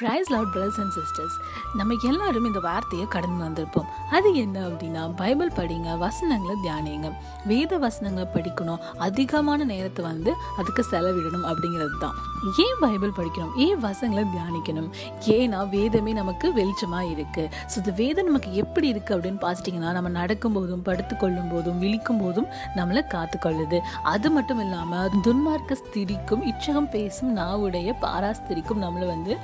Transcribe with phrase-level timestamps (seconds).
[0.00, 1.36] Praise lord brothers and sisters
[1.78, 3.88] நம்ம எல்லாரும் இந்த வார்த்தையை கடந்து வந்திருப்போம்.
[4.16, 7.08] அது என்ன அப்படின்னா பைபிள் படிங்க வசனங்களை தியானிங்க.
[7.50, 8.80] வேத வசனங்களை படிக்கணும்.
[9.06, 10.30] அதிகமான நேரத்தை வந்து
[10.60, 12.16] அதுக்கு செலவிடணும் அப்படிங்கிறது தான்
[12.64, 13.54] ஏன் பைபிள் படிக்கணும்?
[13.64, 14.90] ஏன் வசனங்களை தியானிக்கணும்?
[15.36, 20.84] ஏன்னா வேதமே நமக்கு வெளிச்சமாக இருக்குது ஸோ இந்த வேதம் நமக்கு எப்படி இருக்குது அப்படின்னு பார்த்துட்டிங்கன்னா நம்ம நடக்கும்போதும்
[20.88, 23.80] படுத்துக்கொள்ளும் போதும் விழிக்கும் போதும் நம்மளை காத்துக்கொள்ளுது.
[24.14, 29.34] அது மட்டும் இல்லாமல் துன்மார்க்க ஸ்திரிக்கும் இச்சகம் பேசும் நாவுடைய பாராஸ்திரிக்கும் நம்மளை வந்து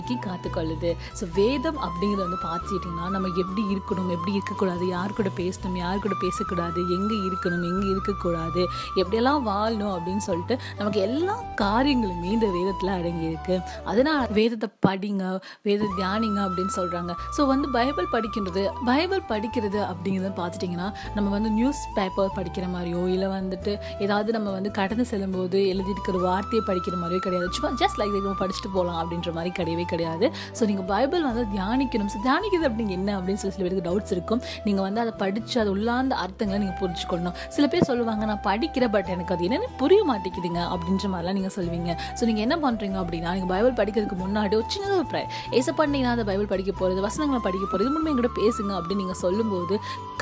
[0.00, 0.90] விலக்கி காத்துக்கொள்ளுது.
[1.18, 6.14] ஸோ வேதம் அப்படிங்கிறத வந்து பார்த்துக்கிட்டிங்கன்னா நம்ம எப்படி இருக்கணும் எப்படி இருக்கக்கூடாது யார் கூட பேசணும் யார் கூட
[6.24, 8.62] பேசக்கூடாது எங்கே இருக்கணும் எங்கே இருக்கக்கூடாது
[9.00, 13.56] எப்படியெல்லாம் வாழணும் அப்படின்னு சொல்லிட்டு நமக்கு எல்லா காரியங்களுமே இந்த வேதத்தில் அடங்கியிருக்கு.
[13.90, 15.24] அதனால் வேதத்தை படிங்க
[15.68, 21.82] வேத தியானிங்க அப்படின்னு சொல்கிறாங்க ஸோ வந்து பைபிள் படிக்கின்றது பைபிள் படிக்கிறது அப்படிங்கிறத பார்த்துட்டிங்கன்னா நம்ம வந்து நியூஸ்
[21.98, 23.74] பேப்பர் படிக்கிற மாதிரியோ இல்லை வந்துட்டு
[24.06, 27.48] ஏதாவது நம்ம வந்து கடந்து செல்லும்போது எழுதியிருக்கிற வார்த்தையை படிக்கிற மாதிரியோ கிடையாது.
[27.58, 30.26] சும்மா ஜஸ்ட் லைக் நம்ம படிச்சுட்டு போகலாம் அப்படின்ற மாதிரி கிடையவே கிடையாது.
[30.58, 32.10] ஸோ நீங்கள் பைபிள் வந்து தியானிக்கணும்.
[32.14, 34.42] ஸோ தியானிக்கிறது அப்படிங்க என்ன அப்படின்னு சொல்லி சில பேருக்கு டவுட்ஸ் இருக்கும்.
[34.66, 39.10] நீங்கள் வந்து அதை படித்து அது உள்ளார்ந்த அர்த்தங்களை நீங்கள் புரிஞ்சுக்கணும் சில பேர் சொல்லுவாங்க நான் படிக்கிறேன் பட்
[39.16, 41.90] எனக்கு அது என்னென்னு புரிய மாட்டேங்குதுங்க அப்படின்ற மாதிரிலாம் நீங்கள் சொல்லுவீங்க.
[42.18, 45.22] ஸோ நீங்கள் என்ன பண்ணுறீங்க அப்படின்னா நீங்கள் பைபிள் படிக்கிறதுக்கு முன்னாடி ஒரு சின்ன ஒரு ப்ரே
[45.58, 49.74] ஏசப்பா நீ அந்த பைபிள் படிக்க போகிறது வசனங்களை படிக்க போகிறது இது முன்னே பேசுங்க அப்படின்னு நீங்கள் சொல்லும்போது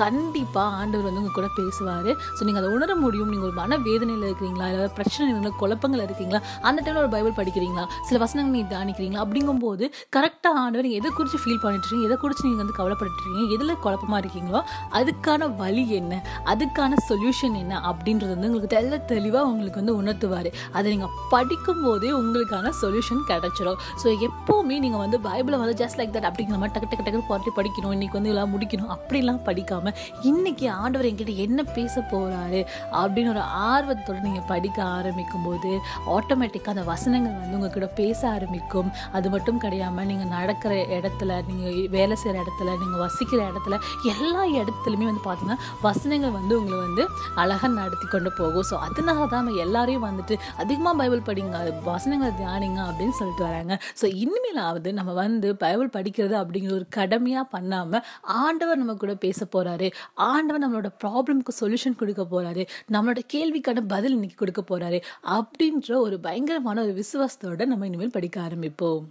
[0.03, 2.11] கண்டிப்பாக ஆண்டவர் வந்து உங்கள் கூட பேசுவார்.
[2.37, 3.31] ஸோ நீங்கள் அதை உணர முடியும்.
[3.33, 4.67] நீங்கள் ஒரு மன வேதனையில் இருக்கிறீங்களா?
[4.73, 7.85] இல்லை பிரச்சனை இல்லை குழப்பங்கள் இருக்கீங்களா அந்த டைமில் ஒரு பைபிள் படிக்கிறீங்களா?
[8.09, 9.23] சில வசனங்கள் நீங்கள் தியானிக்கிறீங்களா?
[9.59, 12.07] அப்படிங்கும்போது கரெக்டாக ஆண்டவர் நீங்கள் எதை குறித்து ஃபீல் பண்ணிட்டுருக்கீங்க?
[12.09, 13.43] எதை குறித்து நீங்கள் வந்து கவலைப்பட்டுருக்கீங்க?
[13.55, 14.61] எதில் குழப்பமாக இருக்கீங்களோ
[14.99, 16.15] அதுக்கான வழி என்ன?
[16.53, 17.75] அதுக்கான சொல்யூஷன் என்ன?
[17.91, 20.51] அப்படின்றது வந்து உங்களுக்கு தெல்ல தெளிவாக உங்களுக்கு வந்து உணர்த்துவார்.
[20.77, 26.29] அதை நீங்கள் படிக்கும்போதே உங்களுக்கான சொல்யூஷன் கிடச்சிடும் ஸோ எப்போவுமே நீங்கள் வந்து பைபிளை வந்து ஜஸ்ட் லைக் தட்
[26.31, 27.95] அப்படிங்கிற மாதிரி டக்கு டக்கு டக்கு போட்டு படிக்கணும்.
[27.97, 28.93] இன்றைக்கி வந்து எல்லாம் முடிக்கணும்.
[28.97, 29.95] அப்படிலாம் படிக்காமல்
[30.31, 32.63] இன்றைக்கி ஆண்டவர் என்கிட்ட என்ன பேச போகிறாரு
[33.03, 35.71] அப்படின்னு ஒரு ஆர்வத்தோடு நீங்கள் படிக்க ஆரம்பிக்கும் போது
[36.17, 38.91] ஆட்டோமேட்டிக்காக அந்த வசனங்கள் வந்து உங்கள் கூட பேச ஆரம்பிக்கும்.
[39.17, 43.75] அது மட்டும் மட்டும் கிடையாமல் நீங்கள் நடக்கிற இடத்துல நீங்கள் வேலை செய்கிற இடத்துல நீங்கள் வசிக்கிற இடத்துல
[44.15, 47.05] எல்லா இடத்துலையுமே வந்து பார்த்தீங்கன்னா வசனங்கள் வந்து உங்களை வந்து
[47.43, 48.67] அழகாக நடத்தி கொண்டு போகும்.
[48.71, 53.79] ஸோ அதனால தான் நம்ம எல்லாரையும் வந்துட்டு அதிகமாக பைபிள் படிங்க வசனங்களை தியானிங்க அப்படின்னு சொல்லிட்டு வராங்க.
[54.01, 58.05] ஸோ இனிமேலாவது நம்ம வந்து பைபிள் படிக்கிறது அப்படிங்கிற ஒரு கடமையாக பண்ணாமல்
[58.45, 59.91] ஆண்டவர் நம்ம கூட பேச போகிறாரு
[60.31, 62.65] ஆண்டவர் நம்மளோட ப்ராப்ளம்க்கு சொல்யூஷன் கொடுக்க போகிறாரு
[62.97, 65.01] நம்மளோட கேள்விக்கான பதில் இன்னைக்கு கொடுக்க போகிறாரு
[65.39, 69.07] அப்படின்ற ஒரு பயங்கரமான ஒரு விசுவாசத்தோட நம்ம இனிமேல் படிக்க ஆரம்பிப்போம்.